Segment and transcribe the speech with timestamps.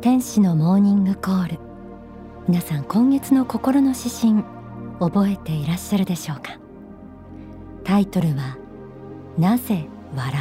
[0.00, 1.58] 天使のモーニングコール。
[2.48, 4.44] 皆さん今月の心の指針
[4.98, 6.58] 覚えていらっしゃるでしょうか？
[7.84, 8.56] タイトルは
[9.36, 10.40] なぜ笑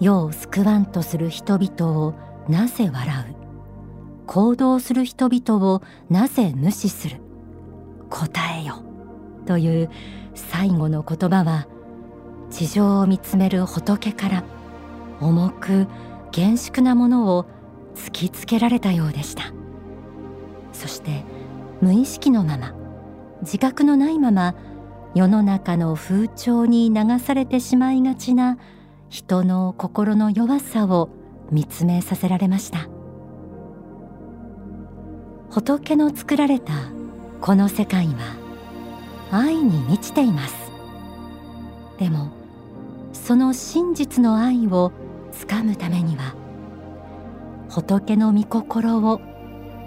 [0.00, 0.02] う？
[0.02, 2.14] 世を救わんとする人々を
[2.48, 3.34] なぜ笑う？
[4.26, 7.18] 行動する人々をなぜ無視する？
[8.08, 8.82] 答えよ。
[9.44, 9.90] という
[10.34, 11.68] 最後の言葉は
[12.48, 14.42] 地上を見つめる仏から
[15.20, 15.86] 重く
[16.32, 17.46] 厳粛なものを
[17.94, 19.52] 突きつけられたようでした。
[20.72, 21.24] そして
[21.80, 22.74] 無意識のまま
[23.42, 24.54] 自覚のないまま
[25.14, 28.58] 世の中の風潮に流されてしまいがちな
[29.08, 31.10] 人の心の弱さを
[31.50, 32.88] 見つめさせられました。
[35.50, 36.72] 仏の作られた
[37.40, 38.36] この世界は
[39.32, 40.70] 愛に満ちています。
[41.98, 42.30] でも
[43.12, 44.92] その真実の愛を
[45.32, 46.34] つかむためには
[47.68, 49.20] 仏の御心を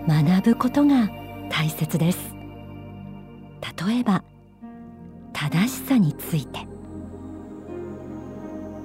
[0.07, 1.09] 学ぶことが
[1.49, 2.33] 大切です。
[3.87, 4.23] 例えば
[5.33, 6.73] 正しさについて。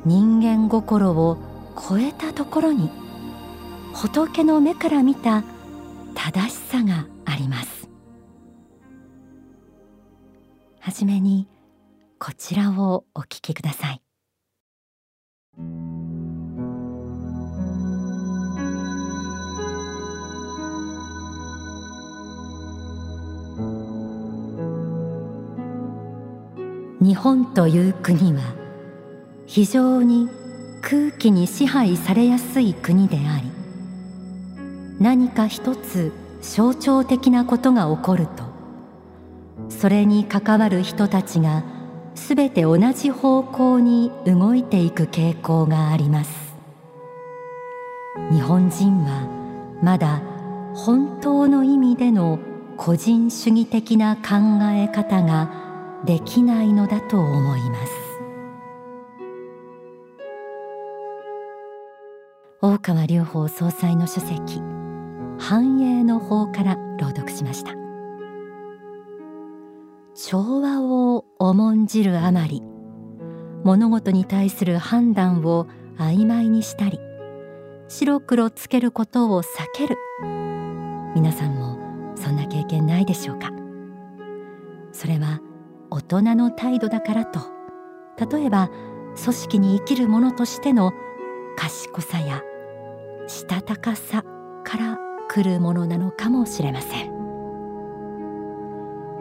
[0.05, 1.37] 人間心を
[1.77, 2.91] 超えたところに
[3.93, 5.45] 仏の目から見た
[6.15, 7.91] 正しさがあります。
[10.81, 11.47] はじめに
[12.19, 14.03] こちらをお聞きください。
[27.19, 28.41] 本という国は
[29.47, 30.29] 非常に
[30.81, 33.51] 空気に支配されやすい国であり
[34.99, 38.45] 何か一つ象徴的なことが起こると
[39.69, 41.65] それに関わる人たちが
[42.15, 46.49] すべて同じ方向に動いていく傾向があります。
[48.33, 50.21] 日本人はまだ
[50.75, 52.39] 本当の意味での
[52.77, 55.68] 個人主義的な考え方が
[56.05, 57.93] できないのだと思います。
[62.61, 64.61] 大川隆法総裁の書籍
[65.39, 67.73] 繁栄の法から朗読しました。
[70.15, 72.63] 調和を重んじるあまり
[73.63, 76.99] 物事に対する判断を曖昧にしたり
[77.87, 79.97] 白黒つけることを避ける。
[81.15, 81.79] 皆さんも
[82.17, 83.51] そんな経験ないでしょうか。
[84.93, 85.41] それは
[85.91, 87.41] 大人の態度だからと。
[88.19, 88.69] 例えば
[89.23, 90.93] 組織に生きる者としての
[91.57, 92.43] 賢さや
[93.27, 94.25] したたかさ
[94.65, 94.99] から
[95.29, 97.19] 来るものなのかもしれません。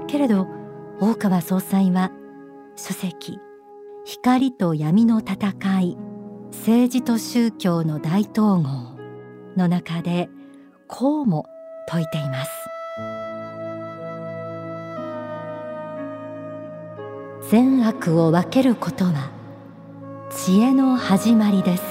[0.07, 0.47] けれど
[0.99, 2.11] 大川総裁は
[2.75, 3.39] 書籍
[4.05, 5.35] 「光と闇の戦
[5.81, 5.97] い
[6.51, 8.97] 政治と宗教の大統合」
[9.57, 10.29] の中で
[10.87, 11.45] こうも
[11.89, 12.66] 説いています。
[17.49, 19.31] 善悪を分けることは
[20.29, 21.83] 知恵の始まりです。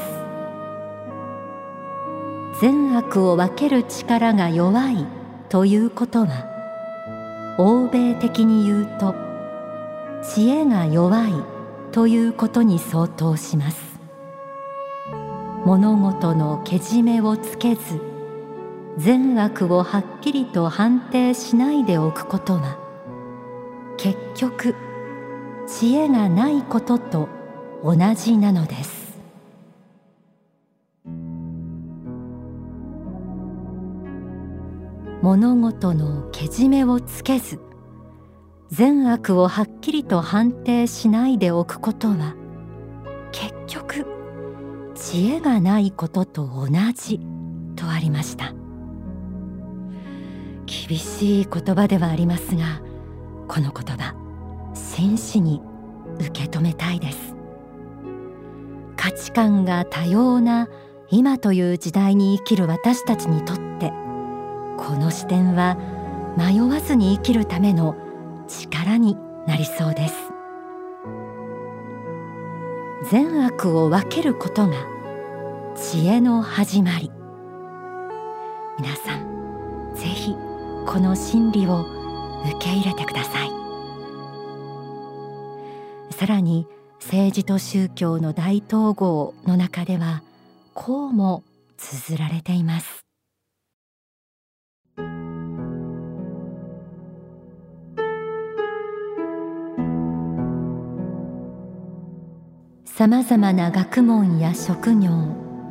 [2.61, 5.07] 善悪を分ける力が弱い
[5.49, 9.15] ということは欧米的に言うと
[10.23, 11.33] 知恵が弱い
[11.91, 13.99] ということに相当します。
[15.65, 17.99] 物事のけじめをつけず
[18.99, 22.77] 善悪をはっきりと判定しないでおくことは
[23.97, 24.75] 結局
[25.67, 27.29] 知恵がないことと
[27.83, 29.19] 同じなのです。
[35.23, 37.59] 物事のけじめをつけず
[38.71, 42.37] 善悪をはっきりと判定しないでおくことは
[43.33, 44.07] 結局
[44.95, 47.21] 知恵がないことと同じ
[47.75, 48.55] とありました。
[50.67, 52.81] 厳しい言葉ではありますが
[53.49, 54.26] この言葉。
[54.97, 55.61] 真摯に
[56.19, 57.37] 受け止めたいです。
[58.97, 60.71] 価値観が多様な
[61.11, 63.93] 今という時代に生きる私たちにとって
[64.79, 65.77] この視点は
[66.39, 67.95] 迷わずに生きるための
[68.49, 70.15] 力になりそうです。
[73.11, 74.77] 善悪を分けることが
[75.77, 77.13] 知恵の始まり。
[78.79, 80.35] 皆さんぜひ
[80.87, 81.85] この真理を
[82.47, 83.46] 受け入れてください。
[86.17, 86.67] さらに
[86.99, 90.23] 政治と宗教の大統合の中では
[90.73, 91.45] こうも
[91.77, 93.05] 綴られています。
[102.87, 105.11] さまざまな学問や職業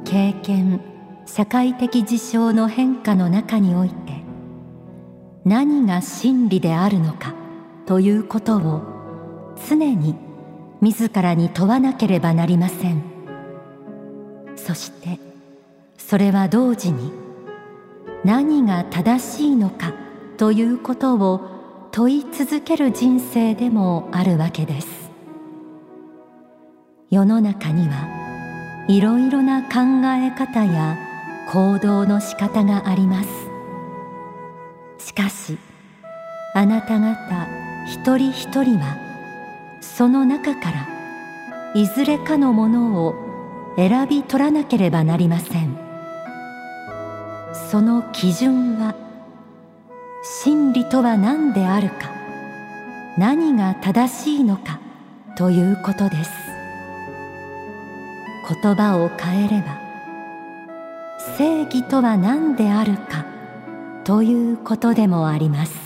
[0.04, 0.80] 経験
[1.26, 3.96] 社会的事象の変化の中において
[5.44, 7.34] 何が真理であるのか
[7.88, 8.84] ということを
[9.68, 10.25] 常に
[10.82, 13.04] 自らに問わなければなりません。
[14.56, 15.20] そして
[15.98, 17.12] それは同時に
[18.24, 19.94] 何が正しいのか
[20.38, 21.42] ということを
[21.92, 25.12] 問い続ける人生でもあるわけです。
[27.10, 30.98] 世の中にはいろいろな考え方や
[31.52, 33.30] 行動の仕方があります。
[34.98, 35.58] しかし
[36.54, 37.48] あなた方
[37.86, 39.05] 一人一人は
[39.86, 40.88] その中から
[41.74, 43.16] いずれかのものを
[43.78, 45.78] 選び取らなければなりません。
[47.72, 48.96] その基準は
[50.24, 52.12] 真理とは何であるか
[53.18, 54.80] 何が正しいのか
[55.38, 56.32] ということです。
[58.62, 59.80] 言葉を変えれば
[61.38, 63.26] 正義とは何であるか
[64.04, 65.85] ということでもあります。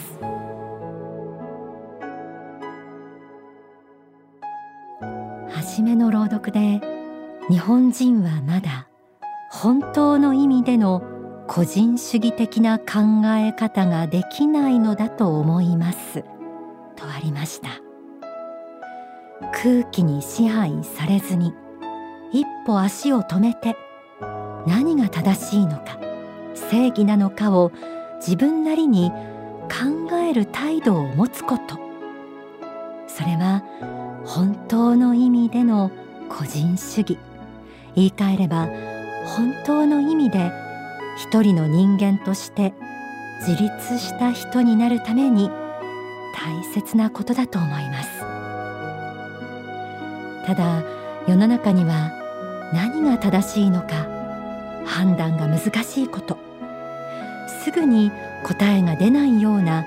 [5.80, 6.82] 初めの朗読で
[7.50, 8.90] 日本人はまだ
[9.50, 11.02] 本当の意味での
[11.48, 16.26] 個人主義的な考え方ができないのだと思います。
[16.98, 17.70] とありました。
[19.54, 21.54] 空気に支配されずに
[22.34, 23.78] 一歩足を止めて
[24.68, 25.98] 何が正しいのか
[26.56, 27.72] 正義なのかを
[28.18, 29.12] 自分なりに
[29.70, 31.80] 考える態度を持つこと。
[33.08, 33.64] それは
[34.26, 35.92] 本当の意味での
[36.30, 37.18] 個人主義。
[37.96, 38.68] 言い換えれば
[39.36, 40.52] 本当の意味で
[41.18, 42.74] 一人の人間として
[43.42, 45.50] 自立した人になるために
[46.36, 48.10] 大切なことだと思います。
[50.46, 50.84] ただ
[51.28, 52.12] 世の中には
[52.74, 54.08] 何が正しいのか
[54.86, 56.38] 判断が難しいこと。
[57.64, 58.12] すぐに
[58.44, 59.86] 答えが出ないような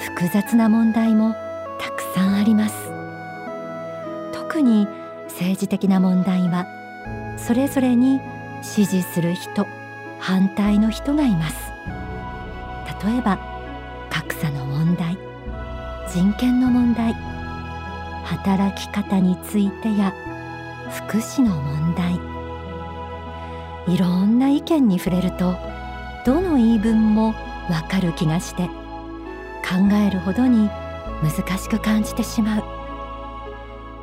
[0.00, 1.32] 複雑な問題も
[1.80, 2.83] たくさんあります。
[4.54, 4.86] 特に
[5.24, 6.64] 政治的な問題は
[7.36, 8.20] それぞれに
[8.62, 9.66] 支持する人
[10.20, 11.56] 反対の人がいます。
[13.04, 13.40] 例えば
[14.10, 15.18] 格差の問題
[16.08, 17.14] 人権の問題
[18.22, 20.14] 働き方についてや
[21.08, 22.14] 福祉の問題。
[23.92, 25.56] いろんな意見に触れると
[26.24, 27.34] どの言い分も
[27.68, 30.70] わかる気がして考えるほどに
[31.24, 32.63] 難しく感じてしまう。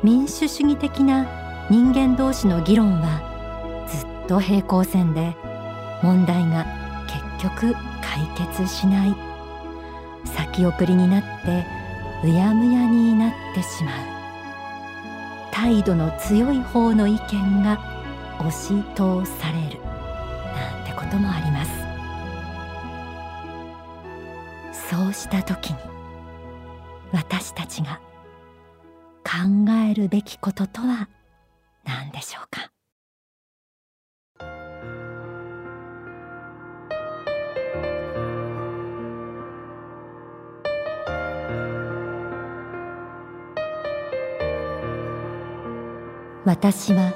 [0.02, 1.26] 民主主義的な
[1.70, 5.36] 人間同士の議論はずっと平行線で
[6.02, 6.66] 問題が
[7.38, 7.72] 結局
[8.02, 9.14] 解決しない。
[10.24, 11.64] 先送りになって
[12.24, 13.94] うやむやになってしまう。
[15.52, 17.78] 態度の強い方の意見が
[18.40, 19.80] 押し通される。
[20.52, 21.70] なんてこともあります。
[24.90, 25.76] そうした時に
[27.12, 28.00] 私たちが
[29.32, 29.38] 考
[29.88, 31.08] えるべきこととは
[31.84, 32.70] 何でしょうか？
[46.44, 47.14] 私は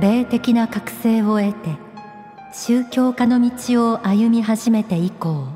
[0.00, 1.76] 霊的な覚醒を得て
[2.54, 5.48] 宗教家の道を歩み始めて以降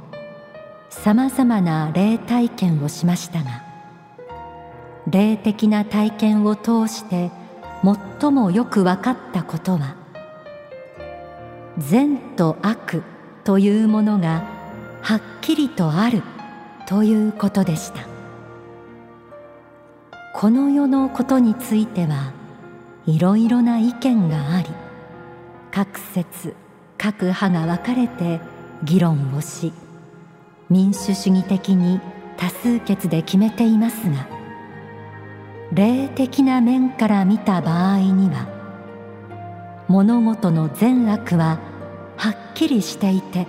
[0.90, 3.67] さまざまな霊体験をしましたが
[5.10, 7.30] 霊的な体験を通して
[8.20, 9.96] 最もよく分かったことは
[11.78, 13.02] 善と悪
[13.44, 14.44] というものが
[15.00, 16.22] はっきりとある
[16.86, 18.18] ということでした。
[20.38, 22.32] この世のことについては
[23.06, 24.68] いろいろな意見があり
[25.72, 26.54] 各説
[26.96, 28.40] 各派が分かれて
[28.84, 29.72] 議論をし
[30.70, 32.00] 民主主義的に
[32.36, 34.37] 多数決で決めていますが
[35.72, 38.48] 霊的な面から見た場合には
[39.88, 41.58] 物事の善悪は
[42.16, 43.46] はっきりしていて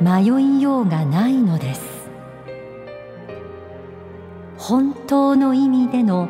[0.00, 1.94] 迷いようがないのです。
[4.56, 6.28] 本当の意味での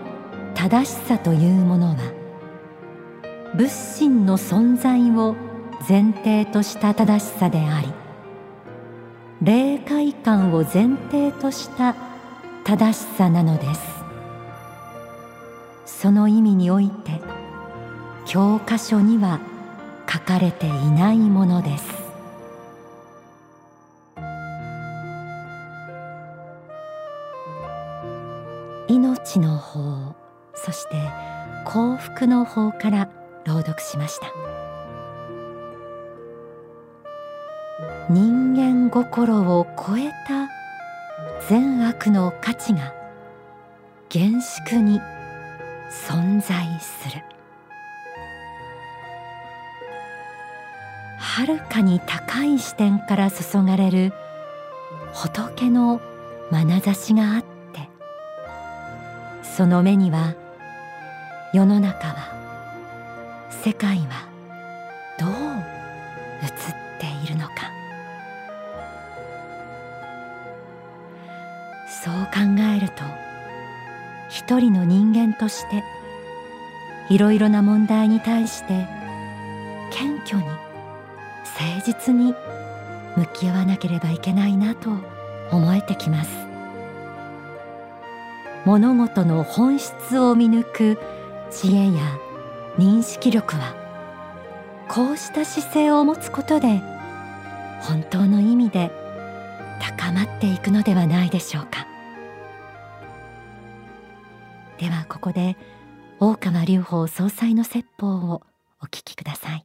[0.54, 1.96] 正しさというものは
[3.54, 5.36] 仏心の存在を
[5.88, 7.92] 前提とした正しさであり
[9.42, 11.94] 霊界観を前提とした
[12.64, 14.03] 正しさなのです。
[16.04, 17.18] その意味において
[18.26, 19.40] 教科書には
[20.06, 21.86] 書かれていないものです。
[28.86, 30.14] 命の法
[30.54, 31.10] そして
[31.64, 33.08] 幸福の法から
[33.46, 34.26] 朗読しました。
[38.10, 40.50] 人間心を超えた
[41.48, 42.92] 善悪の価値が
[44.10, 45.00] 厳粛に
[46.02, 47.22] 存在する。
[51.18, 54.12] はるかに高い視点から注がれる
[55.12, 56.00] 仏の
[56.50, 57.88] 眼差しがあって
[59.42, 60.34] その目には
[61.52, 64.28] 世の中は世界は
[65.18, 66.50] どう映っ
[67.00, 67.54] ているのか。
[72.04, 72.40] そう考
[72.76, 73.02] えると
[74.28, 75.84] 一人の人間として
[77.08, 78.86] いろいろな問題に対して
[79.92, 82.34] 謙虚に誠実に
[83.16, 84.90] 向き合わなければいけないなと
[85.50, 86.30] 思えてきます。
[88.64, 90.98] 物事の本質を見抜く
[91.50, 92.18] 知恵や
[92.78, 93.74] 認識力は
[94.88, 96.80] こうした姿勢を持つことで
[97.82, 98.90] 本当の意味で
[99.80, 101.93] 高まっていくのではないでしょうか。
[104.78, 105.56] ではここで
[106.18, 108.42] 大川隆法総裁の説法を
[108.82, 109.64] お聞きください。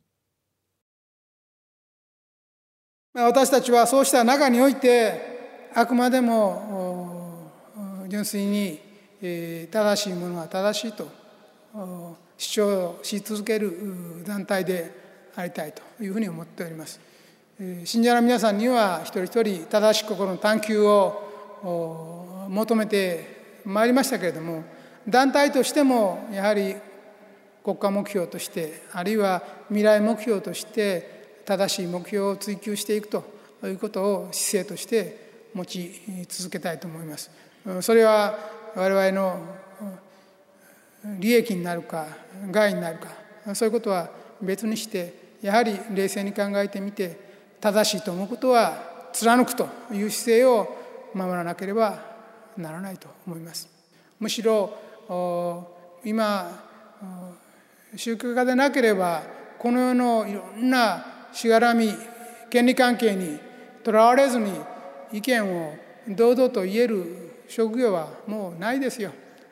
[3.16, 7.52] 私たちはそうした中においてあくまでも
[8.08, 8.80] 純粋に
[9.72, 11.08] 正しいものは正しいと
[12.38, 14.92] 主張し続ける団体で
[15.36, 17.00] ありたいというふうに思っております。
[17.84, 24.64] 信者の皆さんには一人一人正しい心の探求を求めてまいりましたけれども
[25.10, 26.76] 団体としてもやはり
[27.64, 33.24] 国家目標としてあるいは未来目標として正しい目標を追求していくと
[33.64, 37.32] いうことを姿勢として持ち続けたいと思います。
[37.82, 38.38] それは
[38.76, 39.42] 我々の
[41.20, 42.08] 利益になるか
[42.52, 44.10] 害になるかそういうことは
[44.42, 47.18] 別にしてやはり冷静に考えてみて
[47.62, 50.76] 正しいと思うことは貫くという姿勢を
[51.14, 52.00] 守らなければ
[52.58, 53.68] ならないと思います。
[54.20, 54.78] むしろ
[56.06, 56.52] 今
[57.96, 59.24] 宗教家でなければ
[59.58, 61.92] この世のいろんなしがらみ
[62.50, 63.40] 権利関係に
[63.84, 64.52] とらわれずに
[65.12, 65.74] 意見を
[66.10, 69.12] 堂々と言える職業はもうないですよ。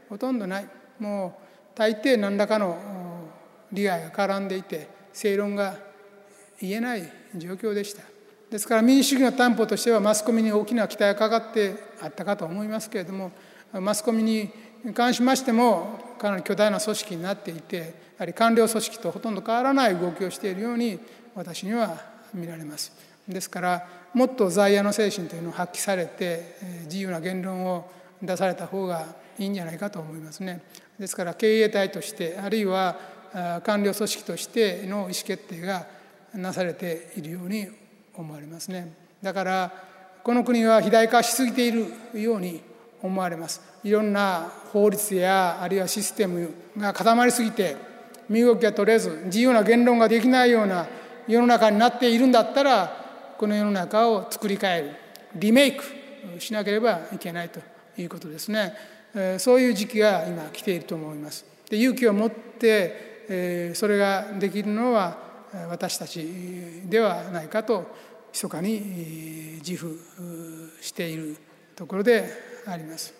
[0.09, 0.67] ほとんどない。
[0.99, 1.39] も
[1.73, 2.77] う大抵何らかの
[3.71, 5.75] 利害が絡んでいて正論が
[6.61, 8.03] 言えない状況でした。
[8.51, 13.31] ですから民主主義の担保としてはマスコミに大きな期待がかかってあったかと思いますけれども
[13.73, 14.49] マスコミに
[14.87, 17.83] に関しましてもかなり巨大な組織になっていてや
[18.19, 20.97] はり官僚組織とほとんど変わらない動きをしているように
[21.35, 22.01] 私には
[22.33, 22.91] 見られます。
[23.27, 27.89] ですからもっと在野の精神というのを発揮されて自由な言論を
[28.21, 29.05] 出された方が
[29.37, 30.61] いいんじゃないかと思いますね。
[30.97, 32.97] ですから経営体としてあるいは
[33.63, 35.85] 官僚組織としての意思決定が
[36.33, 37.67] なされているように
[38.15, 38.93] 思われますね。
[39.21, 39.73] だから
[40.23, 42.61] この国は肥大化しすぎているように
[43.07, 43.61] 思われます。
[43.83, 47.75] いろんな法律やあるいはシステムが固まりすぎて
[48.29, 50.87] 身動きが取れず自由な言論ができないような
[51.27, 54.91] 世の中になっているんだったらこの世の中を作り変える
[55.35, 55.83] リメイク
[56.39, 57.59] しなければいけないと
[57.97, 58.73] いうことですね。
[59.39, 61.45] そういう時期が今来ていると思います。
[61.69, 65.17] で勇気を持ってそれができるのは
[65.69, 66.27] 私たち
[66.85, 67.95] ではないかと
[68.33, 69.99] 密かに自負
[70.81, 71.37] している
[71.75, 73.13] ところであります。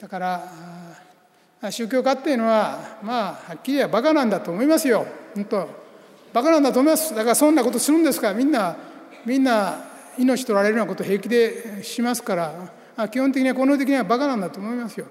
[0.00, 5.06] だから宗教家っていうのはまあはっきり言えばバカなんだと思いますよ。
[5.34, 5.68] 本当
[6.32, 7.14] バカなんだと思います。
[7.14, 8.28] だからそんなことするんですか。
[8.28, 8.76] らみんな
[9.24, 9.84] みんな
[10.18, 12.34] 命取られるようなこと平気でしますか
[12.96, 15.06] ら基本的にはこの的にはバカなんだと思いますよ。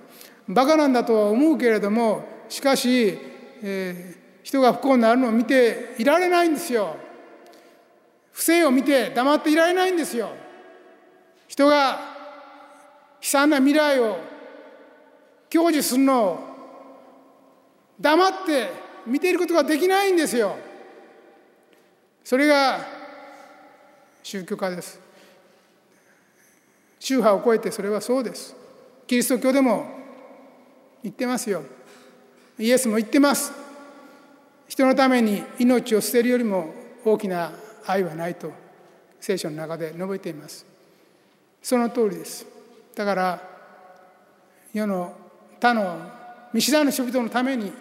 [0.48, 3.18] バカなんだとは思うけれどもしかし、
[3.64, 6.98] えー、人が不幸になるのを見ていられないんですよ。
[8.34, 10.32] 不正を見て黙っていられないんですよ。
[11.48, 12.11] 人が
[13.22, 14.18] 悲惨な未来を
[15.50, 16.40] 享受するのを
[18.00, 18.72] 黙って
[19.06, 20.56] 見ていることができないんですよ。
[22.24, 22.80] それが
[24.24, 25.00] 宗教家です。
[27.00, 28.56] 宗派を超えてそれはそうです。
[29.08, 29.86] キリスト教でも
[31.04, 31.64] 言ってますよ。
[32.58, 33.52] イエスも言ってます。
[34.68, 36.74] 人のために命を捨てるよりも
[37.04, 37.52] 大きな
[37.86, 38.52] 愛はないと
[39.20, 40.66] 聖書の中で述べています。
[41.62, 42.61] その通りです。
[42.96, 43.42] だから
[44.74, 45.14] 世の
[45.60, 45.98] 他の
[46.54, 47.72] 見知らぬ人々のために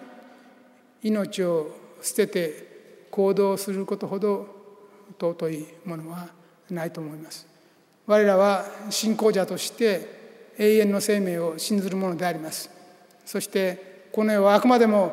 [1.03, 1.71] 命を
[2.03, 4.47] 捨てて行動することほど
[5.19, 6.29] 尊いものは
[6.71, 7.47] ないと思います。
[8.07, 12.71] 我らは信仰者として永遠の生命を信ずるものであります。
[13.25, 15.13] そしてこの世はあくまでも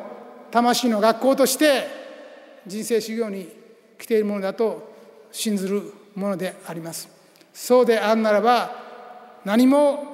[0.50, 1.86] 魂の学校として
[2.66, 3.48] 人生修行に
[3.98, 4.92] 来ているものだと
[5.30, 7.08] 信ずるものであります。
[7.52, 8.87] そうであるならば
[9.48, 10.04] 何も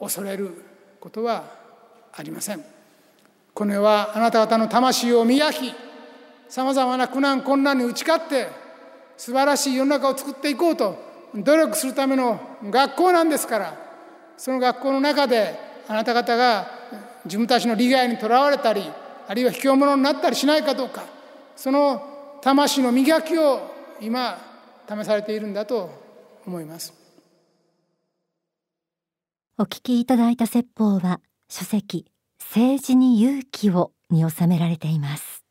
[0.00, 0.54] 恐れる
[1.00, 1.44] ことは
[2.14, 2.64] ありません。
[3.52, 5.74] この世はあなた方の魂を磨き
[6.48, 8.48] さまざまな苦難困難に打ち勝って
[9.18, 10.96] 素晴らしい世の中を作っていこうと
[11.34, 13.76] 努力するための学校なんですから
[14.38, 16.70] その学校の中であなた方が
[17.26, 18.82] 自分たちの利害にとらわれたり
[19.28, 21.04] あるいは卑怯者になったりしないかどうか
[21.54, 23.60] その魂の磨きを
[24.00, 24.38] 今
[24.88, 25.90] 試されているんだと
[26.46, 26.99] 思います。
[29.60, 32.06] お聞きいただいた説法は書籍
[32.40, 35.44] 政治に勇気をに収められています。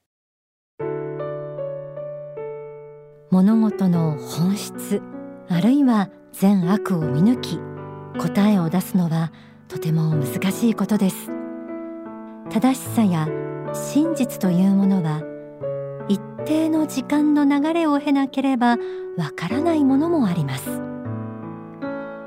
[3.30, 5.04] 物事の本質
[5.48, 7.60] あるいは善悪を見抜き
[8.20, 9.32] 答えを出すのは
[9.68, 11.30] とても難しいことです。
[12.50, 13.28] 正しさや
[13.75, 15.22] 真実というものは
[16.08, 20.82] 一定の時間の流れを経なければわからないものもあります。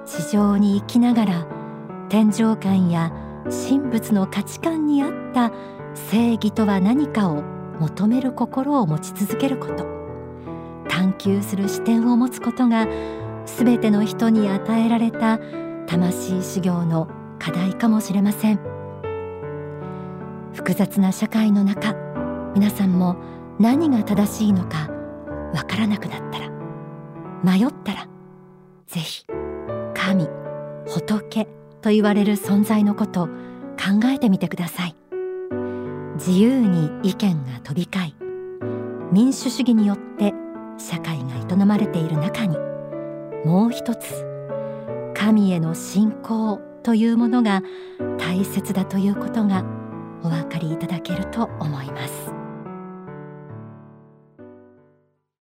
[0.05, 1.62] 地上に生きながら
[2.13, 3.11] 天上観や
[3.45, 5.51] 神仏の価値観に合った
[5.95, 7.43] 正義とは何かを
[7.81, 9.87] 求める心を持ち続けること。
[10.91, 12.87] 探求する視点を持つことが
[13.47, 15.39] すべての人に与えられた
[15.87, 18.61] 魂修行の課題かもしれません。
[20.53, 21.95] 複雑な社会の中
[22.55, 23.17] 皆さんも
[23.59, 24.91] 何が正しいのか
[25.55, 26.51] わからなくなったら
[27.43, 28.07] 迷ったら
[28.87, 29.25] ぜひ
[29.95, 30.29] 神
[30.85, 33.27] 仏と言われる存在のこと
[33.77, 34.97] 考えてみてください。
[36.15, 38.15] 自由に意見が飛び交い
[39.13, 40.33] 民主主義によって
[40.79, 42.57] 社会が営まれている中に
[43.45, 44.25] もう一つ
[45.15, 47.63] 神への信仰というものが
[48.19, 49.65] 大切だということが
[50.23, 52.22] お分かりいただけると思います。